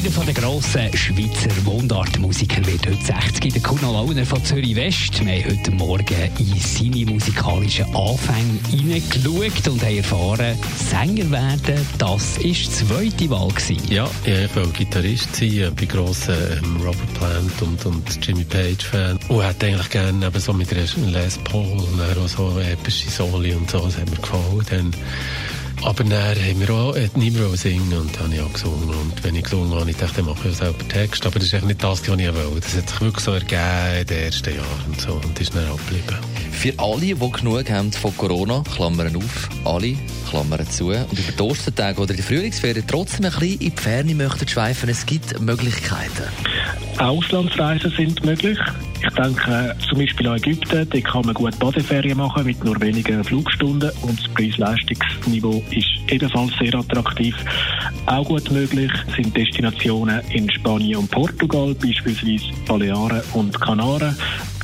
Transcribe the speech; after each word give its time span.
Einer 0.00 0.24
der 0.24 0.32
grossen 0.32 0.96
Schweizer 0.96 1.50
Mundartmusiker 1.62 2.64
wird 2.64 2.86
heute 2.86 3.04
60 3.04 3.44
in 3.44 3.52
der 3.52 3.60
Kuno 3.60 3.92
Launer 3.92 4.24
von 4.24 4.42
Zürich 4.42 4.74
West. 4.74 5.22
Wir 5.22 5.44
haben 5.44 5.50
heute 5.50 5.70
Morgen 5.72 6.30
in 6.38 6.58
seine 6.58 7.04
musikalischen 7.04 7.84
Anfänge 7.94 8.58
hineingeschaut 8.70 9.68
und 9.68 9.82
haben 9.84 9.96
erfahren, 9.98 10.58
Sänger 10.88 11.30
werden, 11.30 11.86
das 11.98 12.38
war 12.38 12.42
die 12.42 12.70
zweite 12.70 13.28
Wahl. 13.28 13.48
Gewesen. 13.48 13.92
Ja, 13.92 14.08
ich 14.24 14.56
wollte 14.56 14.70
Gitarrist 14.70 15.36
sein. 15.36 15.48
Ich 15.48 15.70
bin 15.70 15.88
grosser 15.88 16.56
ähm, 16.56 16.76
Robert 16.78 17.14
Plant 17.14 17.60
und, 17.60 17.84
und 17.84 18.26
Jimmy 18.26 18.44
Page 18.44 18.82
Fan. 18.82 19.18
Und 19.28 19.42
hätte 19.42 19.66
eigentlich 19.66 19.90
gerne 19.90 20.26
eben 20.26 20.40
so 20.40 20.54
mit 20.54 20.70
Les 20.70 21.38
Paul 21.44 21.78
und 21.78 22.00
auch 22.00 22.26
so 22.26 22.58
epische 22.58 23.10
Soli 23.10 23.52
und 23.52 23.70
so, 23.70 23.80
das 23.80 23.98
hat 23.98 24.08
mir 24.08 24.16
gefallen. 24.16 24.64
Dann 24.70 24.94
aber 25.82 26.04
dann 26.04 26.12
haben 26.12 26.60
wir 26.60 26.70
auch, 26.70 26.96
hat 26.96 27.16
niemand 27.16 27.58
singen 27.58 27.92
und 27.92 28.14
dann 28.16 28.24
habe 28.24 28.34
ich 28.34 28.40
auch 28.40 28.52
gesungen. 28.52 28.88
Und 28.90 29.24
wenn 29.24 29.34
ich 29.34 29.44
gesungen 29.44 29.78
habe, 29.78 29.90
ich 29.90 29.96
dachte, 29.96 30.16
dann 30.16 30.26
mache 30.26 30.48
ich 30.48 30.54
auch 30.54 30.58
selber 30.58 30.88
Text. 30.88 31.26
Aber 31.26 31.38
das 31.38 31.48
ist 31.48 31.54
eigentlich 31.54 31.68
nicht 31.68 31.84
das, 31.84 32.08
was 32.08 32.18
ich 32.18 32.34
wollte. 32.34 32.60
Das 32.60 32.76
hat 32.76 32.88
sich 32.90 33.00
wirklich 33.00 33.24
so 33.24 33.32
ergeben 33.32 34.00
in 34.00 34.06
den 34.06 34.24
ersten 34.24 34.54
Jahren 34.54 34.84
und 34.86 35.00
so 35.00 35.12
und 35.14 35.40
ist 35.40 35.54
dann 35.54 35.68
auch 35.68 35.78
geblieben. 35.78 36.18
Für 36.52 36.72
alle, 36.78 37.00
die 37.00 37.14
genug 37.14 37.70
haben 37.70 37.92
von 37.92 38.16
Corona, 38.16 38.62
Klammern 38.74 39.16
auf, 39.16 39.48
alle, 39.64 39.96
Klammern 40.28 40.68
zu, 40.70 40.88
und 40.88 41.18
über 41.18 41.32
die 41.32 41.42
Ostertage 41.42 42.00
oder 42.00 42.14
die 42.14 42.22
Frühlingsferien 42.22 42.84
trotzdem 42.86 43.26
ein 43.26 43.32
bisschen 43.32 43.60
in 43.60 43.74
die 43.74 43.80
Ferne 43.80 44.14
möchten 44.14 44.48
schweifen, 44.48 44.88
es 44.90 45.06
gibt 45.06 45.40
Möglichkeiten. 45.40 46.24
Auslandsreisen 46.98 47.90
sind 47.96 48.24
möglich. 48.24 48.58
Ich 49.02 49.14
denke 49.14 49.76
zum 49.88 49.98
Beispiel 49.98 50.28
an 50.28 50.36
Ägypten, 50.36 50.88
da 50.88 51.00
kann 51.00 51.24
man 51.24 51.34
gut 51.34 51.58
Badeferien 51.58 52.18
machen 52.18 52.44
mit 52.44 52.62
nur 52.62 52.78
wenigen 52.80 53.24
Flugstunden 53.24 53.90
und 54.02 54.18
das 54.18 54.28
Preis-Leistungsniveau 54.34 55.62
ist 55.70 55.88
ebenfalls 56.08 56.52
sehr 56.58 56.74
attraktiv. 56.74 57.34
Auch 58.06 58.26
gut 58.26 58.50
möglich 58.50 58.92
sind 59.16 59.34
Destinationen 59.36 60.20
in 60.30 60.50
Spanien 60.50 60.98
und 60.98 61.10
Portugal, 61.10 61.74
beispielsweise 61.74 62.52
Balearen 62.66 63.22
und 63.32 63.58
Kanaren. 63.60 64.14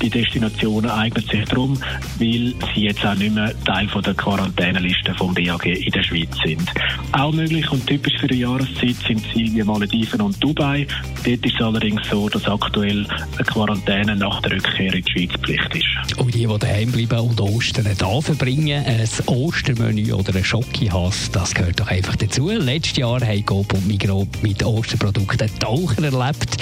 Die 0.03 0.11
Destinationen 0.11 0.91
eignen 0.91 1.25
sich 1.25 1.45
darum, 1.47 1.79
weil 2.19 2.55
sie 2.75 2.83
jetzt 2.83 3.05
auch 3.05 3.15
nicht 3.15 3.35
mehr 3.35 3.53
Teil 3.65 3.89
von 3.89 4.03
der 4.03 4.15
Quarantäneliste 4.15 5.15
vom 5.15 5.35
BAG 5.35 5.65
in 5.65 5.91
der 5.91 6.03
Schweiz 6.03 6.29
sind. 6.45 6.71
Auch 7.13 7.33
möglich 7.33 7.71
und 7.71 7.87
typisch 7.87 8.19
für 8.19 8.29
die 8.29 8.41
Jahreszeit 8.41 8.97
sind 9.07 9.25
wie 9.35 9.63
Malediven 9.63 10.21
und 10.21 10.43
Dubai. 10.43 10.87
Dort 11.25 11.45
ist 11.45 11.55
es 11.55 11.61
allerdings 11.61 12.03
so, 12.09 12.29
dass 12.29 12.47
aktuell 12.47 13.07
eine 13.09 13.45
Quarantäne 13.45 14.17
nach 14.17 14.41
der 14.43 14.53
Rückkehr 14.53 14.95
in 14.95 15.03
die 15.03 15.13
Schweiz 15.13 15.31
Pflicht 15.43 15.75
ist. 15.75 16.19
Und 16.19 16.35
die, 16.35 16.47
die 16.47 16.59
daheim 16.59 16.93
bleiben 16.93 17.21
und 17.21 17.41
Ostern 17.41 17.87
da 17.97 18.21
verbringen, 18.21 18.85
ein 18.85 19.09
Ostermenü 19.27 20.13
oder 20.13 20.35
ein 20.35 20.45
Schokihass, 20.45 21.31
das 21.31 21.55
gehört 21.55 21.81
doch 21.81 21.89
einfach 21.89 22.17
dazu. 22.17 22.51
Letztes 22.51 22.99
Jahr 22.99 23.21
haben 23.21 23.45
Coop 23.47 23.73
und 23.73 23.87
Migros 23.87 24.27
mit 24.43 24.65
Osterprodukten 24.65 25.51
Taucher 25.59 26.05
erlebt. 26.05 26.57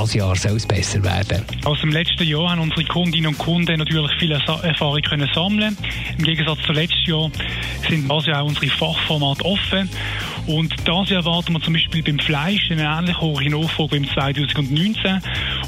Das 0.00 0.14
Jahr 0.14 0.36
soll 0.36 0.56
es 0.56 0.64
besser 0.64 1.02
werden. 1.02 1.44
Aus 1.64 1.80
dem 1.80 1.90
letzten 1.90 2.22
Jahr 2.22 2.52
haben 2.52 2.60
unsere 2.60 2.84
Kundinnen 2.84 3.26
und 3.26 3.38
Kunden 3.38 3.78
natürlich 3.78 4.12
viel 4.20 4.30
Erfahrung 4.30 5.02
können 5.02 5.28
sammeln. 5.34 5.76
Im 6.16 6.22
Gegensatz 6.24 6.60
zu 6.64 6.72
letztes 6.72 7.04
Jahr 7.04 7.28
sind 7.88 8.08
also 8.08 8.30
auch 8.30 8.44
unsere 8.44 8.68
Fachformate 8.68 9.44
offen. 9.44 9.90
Und 10.46 10.72
das 10.84 11.10
erwarten 11.10 11.52
wir 11.54 11.60
zum 11.62 11.72
Beispiel 11.72 12.04
beim 12.04 12.20
Fleisch 12.20 12.70
eine 12.70 12.84
ähnlich 12.84 13.20
hohe 13.20 13.50
Nachfrage 13.50 13.90
wie 13.90 13.96
im 13.96 14.08
2019 14.08 15.20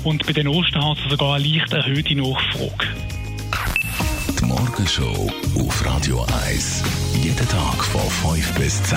und 0.04 0.24
bei 0.24 0.32
den 0.32 0.46
Osterhasen 0.46 1.10
sogar 1.10 1.34
eine 1.34 1.44
leicht 1.48 1.72
erhöhte 1.72 2.14
Nachfrage. 2.14 2.86
Die 4.38 4.44
Morgenshow 4.44 5.28
auf 5.56 5.84
Radio 5.84 6.24
1. 6.46 6.84
Jeden 7.20 7.48
Tag 7.48 7.84
von 7.84 8.08
5 8.32 8.54
bis 8.54 8.80
10. 8.84 8.96